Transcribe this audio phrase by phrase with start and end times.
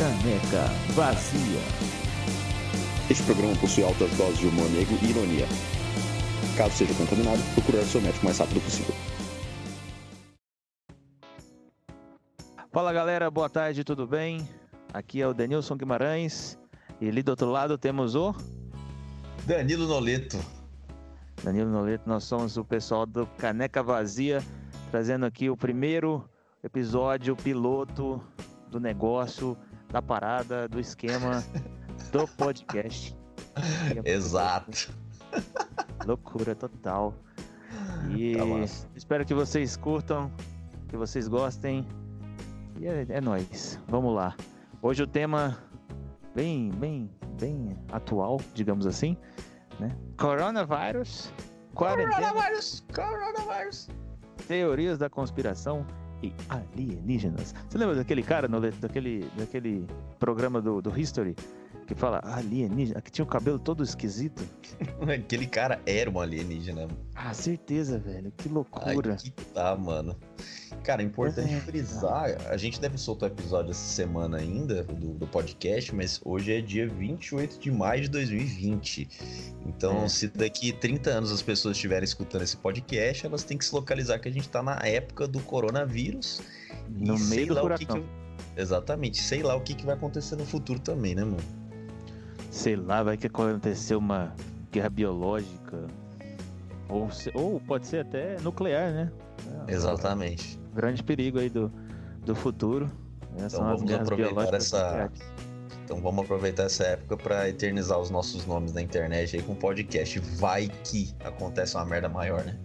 [0.00, 1.60] caneca vazia.
[3.10, 5.46] Este programa possui altas doses de humor negro e ironia.
[6.56, 8.94] Caso seja contaminado, procurar seu médico o mais rápido possível.
[12.72, 14.48] Fala galera, boa tarde, tudo bem?
[14.90, 16.58] Aqui é o Denilson Guimarães
[16.98, 18.34] e ali do outro lado temos o
[19.44, 20.38] Danilo Noleto.
[21.44, 24.42] Danilo Noleto, nós somos o pessoal do Caneca Vazia,
[24.90, 26.26] trazendo aqui o primeiro
[26.64, 28.24] episódio piloto
[28.70, 29.58] do negócio,
[29.90, 31.42] da parada, do esquema
[32.12, 33.16] do podcast.
[34.04, 34.92] Exato.
[36.06, 37.14] Loucura total.
[38.16, 38.44] E Tá
[38.96, 40.30] espero que vocês curtam,
[40.88, 41.86] que vocês gostem.
[42.78, 43.78] E é, é nóis.
[43.88, 44.34] Vamos lá.
[44.82, 45.58] Hoje o tema
[46.34, 49.16] bem, bem, bem atual, digamos assim,
[49.78, 49.94] né?
[50.18, 51.32] Coronavírus,
[51.74, 53.88] Coronavírus, coronavírus.
[54.48, 55.86] teorias da conspiração
[56.22, 57.54] e alienígenas.
[57.68, 59.86] Você lembra daquele cara, Noleto, daquele, daquele
[60.18, 61.34] programa do, do History
[61.92, 64.44] que fala alienígena, que tinha o cabelo todo esquisito?
[65.12, 66.86] Aquele cara era um alienígena.
[67.16, 68.32] Ah, certeza, velho.
[68.36, 69.16] Que loucura.
[69.16, 70.16] que tá, mano.
[70.84, 75.14] Cara, é importante É, frisar, a gente deve soltar o episódio essa semana ainda do,
[75.14, 79.08] do podcast, mas hoje é dia 28 de maio de 2020.
[79.66, 80.08] Então, É.
[80.08, 84.20] se daqui 30 anos as pessoas estiverem escutando esse podcast, elas têm que se localizar
[84.20, 86.40] que a gente tá na época do coronavírus.
[86.88, 88.02] No e sei meio do lá o que furacão.
[88.02, 88.20] que-
[88.56, 91.59] Exatamente, sei lá o que, que vai acontecer no futuro também, né, mano?
[92.50, 94.34] Sei lá, vai que aconteceu uma
[94.72, 95.86] guerra biológica.
[96.88, 99.12] Ou, ou pode ser até nuclear, né?
[99.68, 100.58] É, Exatamente.
[100.72, 101.72] um grande perigo aí do,
[102.24, 102.90] do futuro.
[103.38, 103.46] né?
[103.46, 105.10] As vamos aproveitar essa-.
[105.84, 110.18] Então vamos aproveitar essa época pra eternizar os nossos nomes na internet aí com podcast.
[110.38, 112.56] Vai que acontece uma merda maior, né?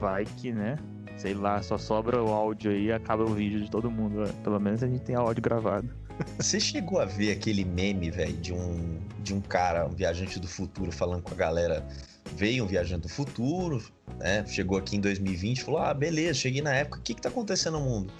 [0.00, 0.76] Vai que, né?
[1.16, 4.20] Sei lá, só sobra o áudio aí e acaba o vídeo de todo mundo.
[4.20, 4.32] né?
[4.44, 5.88] Pelo menos a gente tem áudio gravado.
[6.36, 10.48] Você chegou a ver aquele meme, velho, de um, de um cara, um viajante do
[10.48, 11.86] futuro, falando com a galera.
[12.34, 13.82] Veio um viajante do futuro,
[14.18, 14.44] né?
[14.46, 17.78] Chegou aqui em 2020 falou: Ah, beleza, cheguei na época, o que, que tá acontecendo
[17.78, 18.12] no mundo?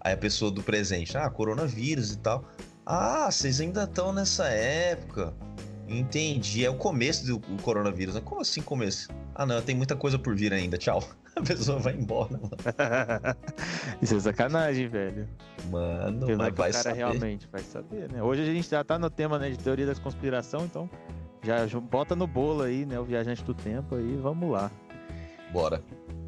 [0.00, 2.44] Aí a pessoa do presente, ah, coronavírus e tal.
[2.86, 5.34] Ah, vocês ainda estão nessa época.
[5.90, 6.64] Entendi.
[6.64, 8.20] É o começo do coronavírus, né?
[8.24, 9.08] Como assim começo?
[9.34, 10.78] Ah, não, tem muita coisa por vir ainda.
[10.78, 11.02] Tchau.
[11.34, 12.50] A pessoa vai embora, mano.
[14.00, 15.28] Isso é sacanagem, velho.
[15.70, 16.96] Mano, Porque mas vai o cara saber.
[16.96, 18.22] realmente vai saber, né?
[18.22, 20.90] Hoje a gente já tá no tema né, de teoria da conspiração, então
[21.42, 22.98] já bota no bolo aí, né?
[22.98, 24.70] O viajante do tempo aí, vamos lá.
[25.52, 25.82] Bora.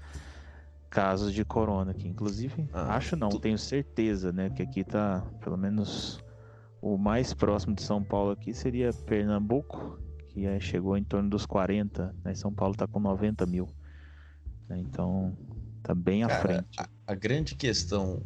[0.88, 2.06] casos de corona aqui.
[2.08, 4.50] Inclusive, Ah, acho não, tu- tenho certeza, né?
[4.50, 6.20] Que aqui tá, pelo menos,
[6.80, 9.98] o mais próximo de São Paulo aqui seria Pernambuco,
[10.36, 12.34] que é, chegou em torno dos 40, né?
[12.34, 13.66] São Paulo tá com 90 mil.
[14.68, 15.34] né, Então,
[15.82, 16.78] tá bem à Cara, frente.
[16.78, 18.22] a, a grande questão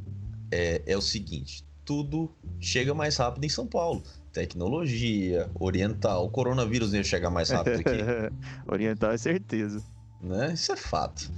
[0.51, 4.03] é, é o seguinte: tudo chega mais rápido em São Paulo.
[4.33, 7.99] Tecnologia, oriental, o coronavírus ia chegar mais rápido aqui,
[8.67, 9.81] Oriental é certeza.
[10.21, 10.53] né?
[10.53, 11.31] Isso é fato.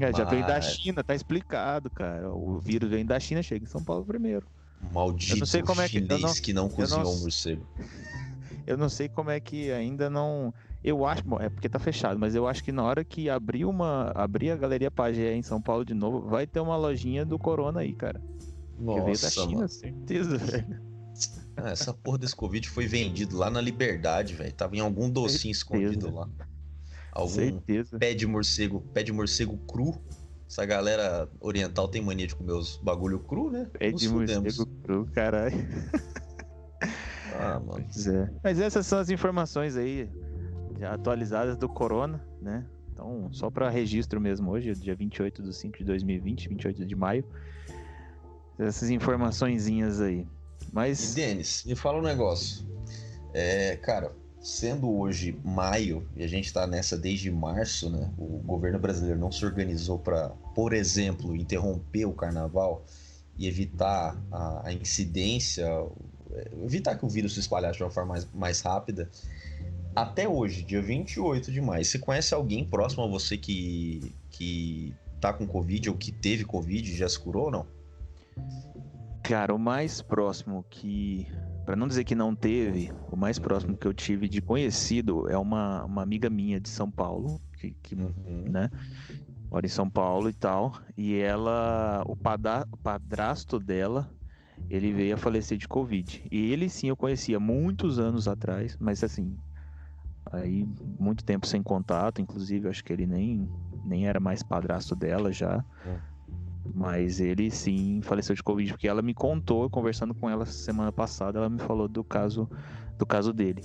[0.00, 2.30] É, já veio da Mas- China, tá explicado, cara.
[2.32, 4.46] O vírus vem da China, chega em São Paulo primeiro.
[4.92, 7.66] Maldito Eu não sei como é que- chinês não- que não cozinhou não- o morcego.
[8.66, 10.52] Eu não sei como é que ainda não.
[10.82, 13.64] Eu acho, bom, é porque tá fechado, mas eu acho que na hora que abrir
[13.64, 17.38] uma, abrir a Galeria Pagé em São Paulo de novo, vai ter uma lojinha do
[17.38, 18.20] Corona aí, cara.
[18.20, 19.68] Que veio da Nossa, China, mano.
[19.68, 20.94] certeza, velho.
[21.56, 24.52] Ah, essa porra desse Covid foi vendido lá na Liberdade, velho.
[24.52, 26.28] Tava em algum docinho escondido lá.
[27.12, 27.96] Algum Certeza.
[27.96, 29.94] pé de morcego, pé de morcego cru.
[30.50, 33.70] Essa galera oriental tem mania de comer os bagulho cru, né?
[33.78, 34.58] É Nos de fudemos.
[34.58, 35.54] morcego cru, caralho.
[37.34, 37.84] Ah, mano.
[37.92, 38.30] Pois é.
[38.42, 40.08] Mas essas são as informações aí
[40.78, 42.64] já atualizadas do Corona, né?
[42.92, 47.24] Então, só para registro mesmo hoje, dia 28 de 5 de 2020, 28 de maio.
[48.58, 50.20] Essas informaçõezinhas aí.
[50.20, 50.28] E
[50.72, 52.64] Mas Denis, me fala um negócio.
[53.32, 58.12] É, cara, sendo hoje maio e a gente tá nessa desde março, né?
[58.16, 62.84] O governo brasileiro não se organizou para, por exemplo, interromper o carnaval
[63.36, 65.66] e evitar a, a incidência,
[66.64, 69.10] evitar que o vírus se espalhasse de uma forma mais, mais rápida.
[69.94, 75.32] Até hoje, dia 28 de maio, você conhece alguém próximo a você que, que tá
[75.32, 77.66] com Covid ou que teve Covid e já se curou ou não?
[79.22, 81.26] Cara, o mais próximo que.
[81.64, 85.38] Pra não dizer que não teve, o mais próximo que eu tive de conhecido é
[85.38, 88.44] uma, uma amiga minha de São Paulo, que, que, Uhum.
[88.50, 88.70] né?
[89.50, 90.74] Mora em São Paulo e tal.
[90.96, 92.02] E ela.
[92.06, 94.10] O, o padrasto dela,
[94.68, 96.26] ele veio a falecer de Covid.
[96.30, 99.36] E ele sim eu conhecia muitos anos atrás, mas assim.
[100.32, 100.66] Aí,
[100.98, 103.48] muito tempo sem contato, inclusive, acho que ele nem,
[103.84, 105.62] nem era mais padrasto dela já.
[106.74, 111.38] Mas ele sim faleceu de Covid, porque ela me contou, conversando com ela semana passada,
[111.38, 112.48] ela me falou do caso
[112.96, 113.62] do caso dele.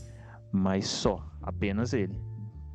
[0.51, 2.15] Mas só, apenas ele.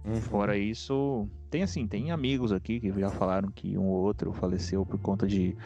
[0.04, 0.16] Uhum.
[0.16, 4.84] Fora isso, tem assim, tem amigos aqui que já falaram que um ou outro faleceu
[4.84, 5.56] por conta de,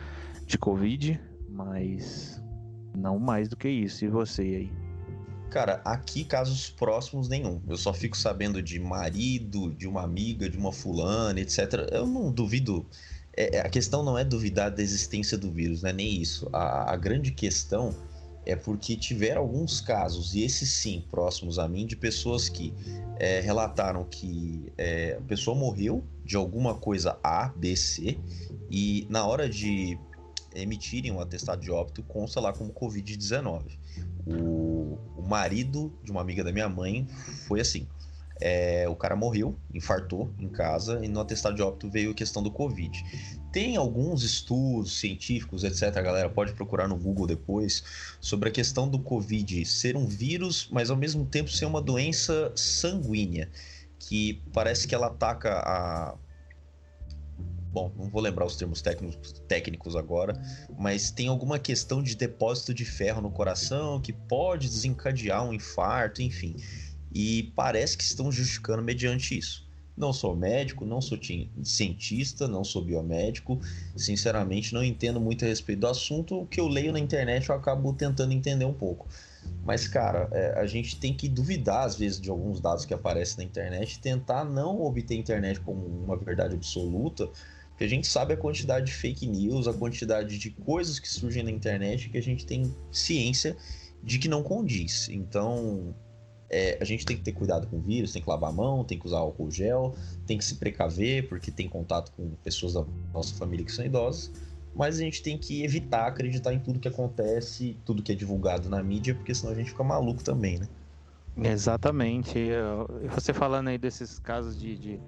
[0.46, 1.20] de Covid,
[1.58, 2.40] mas
[2.96, 4.04] não mais do que isso.
[4.04, 4.72] E você aí?
[5.50, 7.60] Cara, aqui casos próximos nenhum.
[7.66, 11.88] Eu só fico sabendo de marido, de uma amiga, de uma fulana, etc.
[11.90, 12.86] Eu não duvido.
[13.36, 16.48] é, é, a questão não é duvidar da existência do vírus, não é nem isso.
[16.52, 17.94] A, a grande questão
[18.46, 22.72] é porque tiveram alguns casos, e esses sim, próximos a mim, de pessoas que
[23.18, 28.18] é, relataram que é, a pessoa morreu de alguma coisa A, B, C,
[28.70, 29.98] e na hora de
[30.62, 33.78] emitirem um atestado de óbito, consta lá como Covid-19.
[34.26, 37.06] O, o marido de uma amiga da minha mãe
[37.46, 37.86] foi assim.
[38.40, 42.40] É, o cara morreu, infartou em casa e no atestado de óbito veio a questão
[42.42, 43.04] do Covid.
[43.52, 45.96] Tem alguns estudos científicos, etc.
[45.96, 47.82] A galera pode procurar no Google depois
[48.20, 52.52] sobre a questão do Covid ser um vírus, mas ao mesmo tempo ser uma doença
[52.54, 53.50] sanguínea,
[53.98, 56.14] que parece que ela ataca a.
[57.70, 60.40] Bom, não vou lembrar os termos técnicos, técnicos agora,
[60.78, 66.22] mas tem alguma questão de depósito de ferro no coração que pode desencadear um infarto,
[66.22, 66.56] enfim.
[67.12, 69.68] E parece que estão justificando mediante isso.
[69.96, 73.60] Não sou médico, não sou ti- cientista, não sou biomédico.
[73.96, 76.40] Sinceramente, não entendo muito a respeito do assunto.
[76.42, 79.08] O que eu leio na internet eu acabo tentando entender um pouco.
[79.64, 83.38] Mas, cara, é, a gente tem que duvidar, às vezes, de alguns dados que aparecem
[83.38, 87.28] na internet tentar não obter a internet como uma verdade absoluta,
[87.78, 91.44] porque a gente sabe a quantidade de fake news, a quantidade de coisas que surgem
[91.44, 93.56] na internet que a gente tem ciência
[94.02, 95.08] de que não condiz.
[95.08, 95.94] Então,
[96.50, 98.82] é, a gente tem que ter cuidado com o vírus, tem que lavar a mão,
[98.82, 99.94] tem que usar álcool gel,
[100.26, 104.32] tem que se precaver, porque tem contato com pessoas da nossa família que são idosas.
[104.74, 108.68] Mas a gente tem que evitar acreditar em tudo que acontece, tudo que é divulgado
[108.68, 110.68] na mídia, porque senão a gente fica maluco também, né?
[111.44, 112.48] Exatamente.
[113.14, 115.00] Você falando aí desses casos de, de,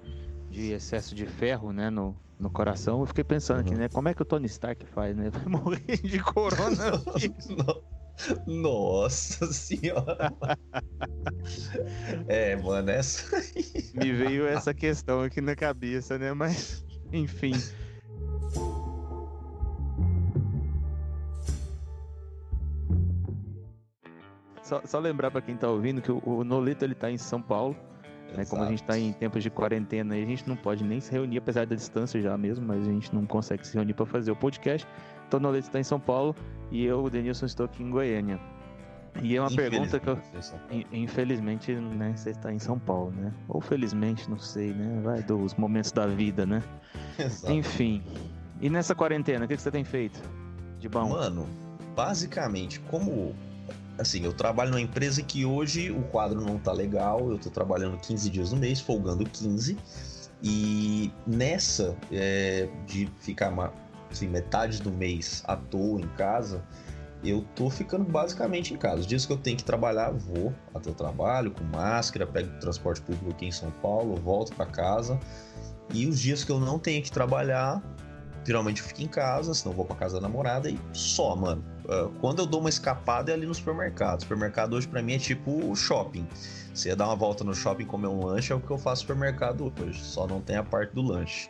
[0.49, 3.77] de excesso de ferro, né, no, no coração, eu fiquei pensando aqui, Uhum.
[3.77, 5.29] né, como é que o Tony Stark faz, né?
[5.31, 7.47] Vai morrer de coronavírus.
[8.45, 10.33] Nossa senhora.
[12.27, 13.37] É, mano, essa.
[13.93, 16.33] Me veio essa questão aqui na cabeça, né?
[16.33, 17.53] Mas, enfim.
[24.63, 27.41] Só, só lembrar pra quem tá ouvindo que o, o Nolito ele tá em São
[27.41, 27.75] Paulo,
[28.35, 28.45] né?
[28.45, 31.37] Como a gente tá em tempos de quarentena a gente não pode nem se reunir,
[31.37, 34.35] apesar da distância já mesmo, mas a gente não consegue se reunir pra fazer o
[34.35, 34.87] podcast.
[35.27, 36.35] Então o Nolito tá em São Paulo
[36.71, 38.39] e eu, o Denilson, estou aqui em Goiânia.
[39.21, 40.17] E é uma pergunta que eu,
[40.71, 43.33] In- Infelizmente, né, você está em São Paulo, né?
[43.49, 45.01] Ou felizmente, não sei, né?
[45.03, 46.63] Vai dos momentos da vida, né?
[47.19, 47.51] Exato.
[47.51, 48.01] Enfim.
[48.61, 50.21] E nessa quarentena, o que, que você tem feito?
[50.79, 51.09] De bom?
[51.09, 51.45] Mano,
[51.93, 53.35] basicamente, como.
[54.01, 57.97] Assim, eu trabalho numa empresa que hoje o quadro não tá legal, eu tô trabalhando
[57.97, 59.77] 15 dias no mês, folgando 15.
[60.41, 63.53] E nessa é, de ficar
[64.09, 66.63] assim, metade do mês à toa em casa,
[67.23, 69.01] eu tô ficando basicamente em casa.
[69.01, 73.01] Os dias que eu tenho que trabalhar, vou até o trabalho com máscara, pego transporte
[73.01, 75.19] público aqui em São Paulo, volto para casa.
[75.93, 77.83] E os dias que eu não tenho que trabalhar,
[78.43, 81.63] geralmente eu fico em casa, senão vou pra casa da namorada e só, mano.
[81.87, 84.21] Ah, quando eu dou uma escapada é ali no supermercado.
[84.21, 86.27] Supermercado hoje para mim é tipo shopping.
[86.73, 89.03] Você ia dar uma volta no shopping comer um lanche, é o que eu faço
[89.03, 89.99] no supermercado hoje.
[90.01, 91.49] Só não tem a parte do lanche.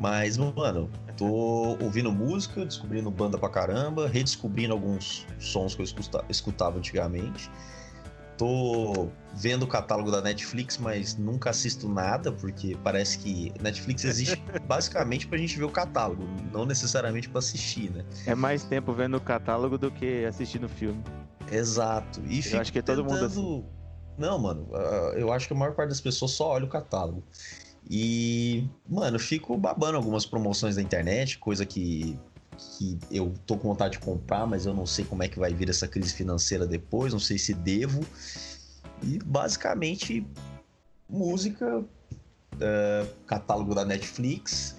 [0.00, 5.86] Mas, mano, tô ouvindo música, descobrindo banda pra caramba, redescobrindo alguns sons que eu
[6.28, 7.50] escutava antigamente.
[8.38, 14.42] Tô vendo o catálogo da Netflix, mas nunca assisto nada, porque parece que Netflix existe
[14.66, 18.04] basicamente pra gente ver o catálogo, não necessariamente para assistir, né?
[18.26, 21.02] É mais tempo vendo o catálogo do que assistindo filme.
[21.50, 22.22] Exato.
[22.26, 23.14] E eu acho que todo tentando...
[23.14, 23.64] mundo assim.
[24.16, 27.22] Não, mano, ah, eu acho que a maior parte das pessoas só olha o catálogo.
[27.88, 32.18] E, mano, fico babando algumas promoções da internet, coisa que
[32.58, 35.52] que eu tô com vontade de comprar, mas eu não sei como é que vai
[35.54, 38.04] vir essa crise financeira depois, não sei se devo.
[39.02, 40.26] E basicamente,
[41.08, 44.76] música, uh, catálogo da Netflix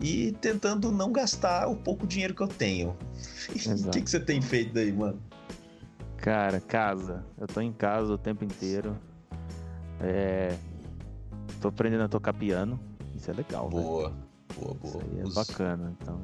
[0.00, 2.96] e tentando não gastar o pouco dinheiro que eu tenho.
[3.86, 5.22] O que, que você tem feito daí, mano?
[6.16, 7.24] Cara, casa.
[7.38, 8.98] Eu tô em casa o tempo inteiro.
[10.00, 10.56] É...
[11.60, 12.80] Tô aprendendo a tocar piano.
[13.14, 13.68] Isso é legal.
[13.68, 14.16] Boa, né?
[14.58, 15.04] boa, boa.
[15.04, 15.34] Isso é Os...
[15.34, 15.96] bacana.
[16.00, 16.20] Então,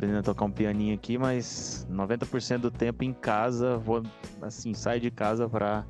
[0.00, 4.02] aprendendo a tocar um pianinho aqui, mas 90% do tempo em casa, vou
[4.40, 5.84] assim, sair de casa para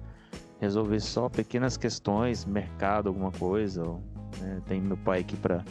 [0.61, 3.85] resolver só pequenas questões, mercado, alguma coisa.
[3.85, 4.03] Ou,
[4.41, 5.65] né, tem meu pai aqui para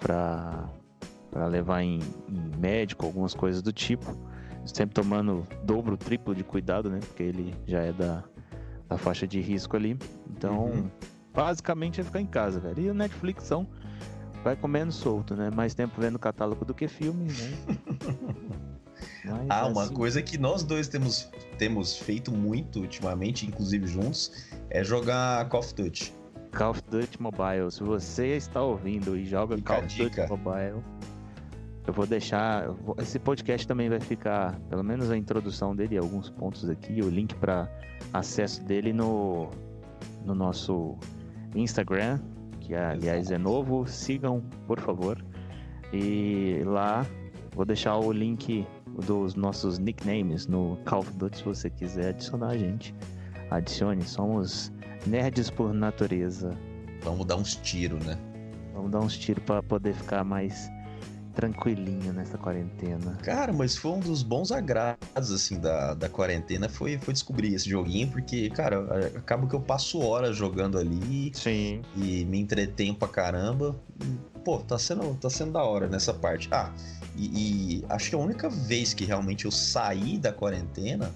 [0.00, 4.16] para levar em, em, médico, algumas coisas do tipo.
[4.64, 6.98] Sempre tomando dobro, triplo de cuidado, né?
[6.98, 8.24] Porque ele já é da,
[8.88, 9.96] da faixa de risco ali.
[10.30, 10.90] Então, uhum.
[11.32, 12.82] basicamente é ficar em casa, velho.
[12.82, 13.68] E o Netflix são
[14.42, 15.50] vai comendo solto, né?
[15.50, 17.58] Mais tempo vendo catálogo do que filme, né?
[19.24, 19.94] Mas, ah, uma assim...
[19.94, 25.74] coisa que nós dois temos, temos feito muito ultimamente, inclusive juntos, é jogar Call of
[25.74, 26.14] Duty.
[26.52, 27.70] Call of Duty Mobile.
[27.70, 30.82] Se você está ouvindo e joga Fica Call of Duty Mobile,
[31.86, 32.68] eu vou deixar.
[32.98, 37.34] Esse podcast também vai ficar, pelo menos a introdução dele, alguns pontos aqui, o link
[37.34, 37.68] para
[38.12, 39.50] acesso dele no,
[40.24, 40.96] no nosso
[41.54, 42.20] Instagram,
[42.68, 45.24] que aliás é novo, sigam, por favor.
[45.92, 47.04] E lá
[47.56, 48.66] vou deixar o link
[49.06, 52.94] dos nossos nicknames no Call of Duty se você quiser adicionar a gente.
[53.50, 54.70] Adicione, somos
[55.06, 56.50] nerds por natureza.
[57.02, 58.18] Vamos dar uns tiros, né?
[58.74, 60.68] Vamos dar uns tiros para poder ficar mais
[61.38, 63.16] tranquilinho nessa quarentena.
[63.22, 67.70] Cara, mas foi um dos bons agrados, assim, da, da quarentena, foi, foi descobrir esse
[67.70, 71.30] joguinho, porque, cara, acaba que eu passo horas jogando ali.
[71.32, 71.80] Sim.
[71.96, 73.76] E me entretenho pra caramba.
[74.02, 76.48] E, pô, tá sendo, tá sendo da hora nessa parte.
[76.50, 76.72] Ah,
[77.16, 81.08] e, e acho que a única vez que realmente eu saí da quarentena,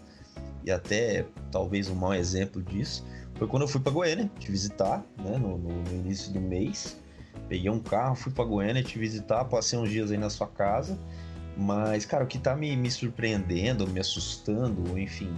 [0.65, 5.05] e até talvez um mau exemplo disso, foi quando eu fui pra Goiânia te visitar,
[5.19, 7.02] né, no, no, no início do mês.
[7.49, 10.99] Peguei um carro, fui pra Goiânia te visitar, passei uns dias aí na sua casa.
[11.57, 15.37] Mas, cara, o que tá me, me surpreendendo, me assustando, enfim,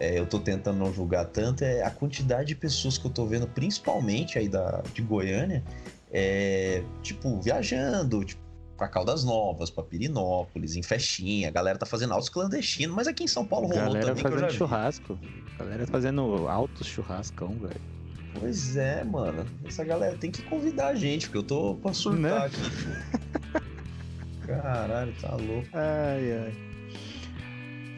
[0.00, 3.26] é, eu tô tentando não julgar tanto, é a quantidade de pessoas que eu tô
[3.26, 5.62] vendo, principalmente aí da, de Goiânia,
[6.10, 8.40] é, tipo, viajando, tipo,
[8.76, 13.24] pra Caldas Novas, pra Pirinópolis, em festinha, a galera tá fazendo altos clandestinos, mas aqui
[13.24, 14.22] em São Paulo rolou galera também.
[14.22, 15.18] Fazendo churrasco,
[15.58, 18.01] galera fazendo altos churrascão, velho.
[18.38, 19.46] Pois é, mano.
[19.64, 22.46] Essa galera tem que convidar a gente, porque eu tô pra surtar né?
[22.46, 23.62] aqui.
[24.46, 25.68] Caralho, tá louco.
[25.72, 26.54] Ai, ai.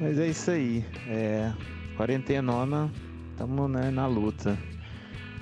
[0.01, 0.85] Mas é isso aí.
[1.09, 1.53] É.
[1.97, 2.91] Quarentenona,
[3.37, 4.59] tamo né, na luta.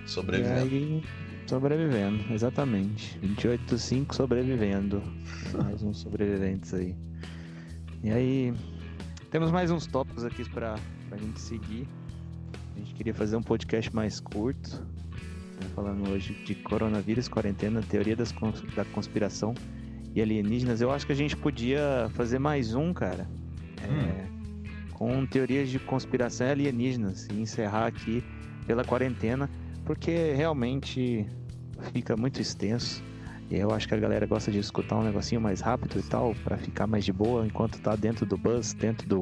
[0.07, 0.75] Sobrevivendo.
[0.75, 1.03] Aí,
[1.47, 3.19] sobrevivendo, exatamente.
[3.21, 5.03] 28.5 sobrevivendo.
[5.55, 6.95] mais uns sobreviventes aí.
[8.03, 8.55] E aí,
[9.31, 10.75] temos mais uns tópicos aqui pra,
[11.09, 11.89] pra gente seguir.
[12.75, 14.71] A gente queria fazer um podcast mais curto,
[15.11, 18.33] né, falando hoje de coronavírus, quarentena, teoria das,
[18.75, 19.55] da conspiração
[20.14, 20.81] e alienígenas.
[20.81, 23.29] Eu acho que a gente podia fazer mais um, cara,
[23.83, 24.62] é, hum.
[24.93, 28.25] com teorias de conspiração e alienígenas e encerrar aqui
[28.67, 29.50] pela quarentena,
[29.85, 31.26] porque realmente
[31.93, 33.02] fica muito extenso.
[33.50, 36.35] E eu acho que a galera gosta de escutar um negocinho mais rápido e tal,
[36.43, 39.21] para ficar mais de boa enquanto tá dentro do bus, dentro do,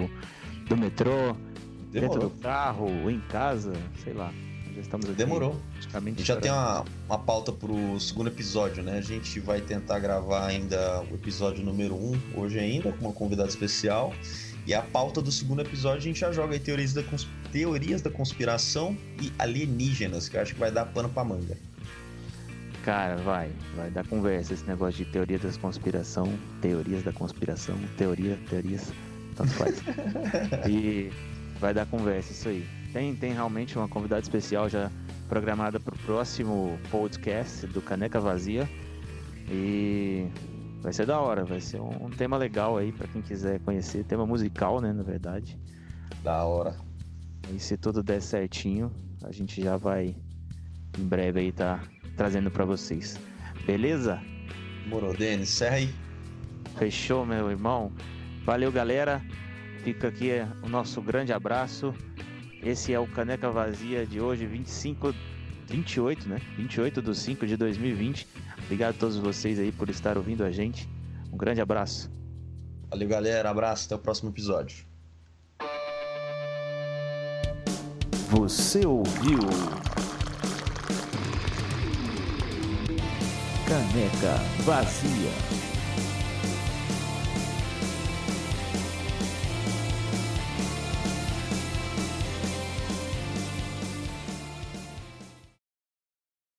[0.69, 1.35] do metrô,
[1.91, 2.19] Demorou.
[2.19, 4.33] dentro do carro, ou em casa, sei lá.
[4.75, 5.61] Já estamos aqui Demorou.
[5.73, 8.99] Praticamente já tem uma, uma pauta pro segundo episódio, né?
[8.99, 13.13] A gente vai tentar gravar ainda o episódio número 1 um, hoje ainda, com uma
[13.13, 14.13] convidada especial.
[14.67, 17.03] E a pauta do segundo episódio a gente já joga aí teorias da,
[17.51, 21.57] teorias da conspiração e alienígenas, que eu acho que vai dar pano pra manga.
[22.85, 26.33] Cara, vai, vai dar conversa esse negócio de teoria da conspiração,
[26.63, 28.93] teorias da conspiração, teoria, teorias
[29.37, 29.83] tanto faz.
[30.69, 31.11] e
[31.61, 32.67] vai dar conversa, isso aí.
[32.93, 34.91] Tem, tem realmente uma convidada especial já
[35.29, 38.69] programada para o próximo podcast do Caneca Vazia.
[39.49, 40.27] E
[40.81, 44.05] vai ser da hora, vai ser um, tema legal aí para quem quiser conhecer.
[44.05, 45.57] Tema musical, né, na verdade.
[46.25, 46.75] Da hora.
[47.55, 48.91] E se tudo der certinho,
[49.23, 50.17] a gente já vai
[50.99, 51.81] em breve aí tá
[52.17, 53.19] trazendo para vocês.
[53.67, 54.21] Beleza?
[54.87, 55.95] Morou, Denis, encerra aí.
[56.77, 57.93] Fechou, meu irmão.
[58.45, 59.23] Valeu, galera.
[59.83, 60.31] Fica aqui
[60.63, 61.95] o nosso grande abraço.
[62.63, 65.15] Esse é o Caneca Vazia de hoje, 25,
[65.67, 66.41] 28, né?
[66.57, 68.27] 28 de 5 de 2020.
[68.65, 70.87] Obrigado a todos vocês aí por estar ouvindo a gente.
[71.33, 72.11] Um grande abraço.
[72.91, 73.49] Valeu, galera.
[73.49, 73.87] Abraço.
[73.87, 74.85] Até o próximo episódio.
[78.29, 79.39] Você ouviu?
[83.67, 85.60] Caneca Vazia.